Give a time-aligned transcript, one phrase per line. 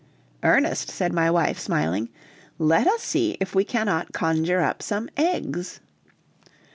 [0.41, 2.09] "Ernest," said my wife, smiling,
[2.57, 5.79] "let us see if we cannot conjure up some eggs."